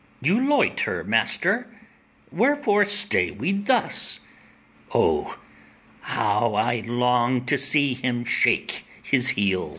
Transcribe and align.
You 0.19 0.39
loiter, 0.43 1.03
master; 1.03 1.67
wherefore 2.31 2.85
stay 2.85 3.29
we 3.29 3.51
thus? 3.51 4.19
O, 4.95 5.37
how 6.01 6.55
I 6.55 6.79
long 6.79 7.45
to 7.45 7.55
see 7.55 7.93
him 7.93 8.25
shake 8.25 8.83
his 9.03 9.29
heels! 9.29 9.69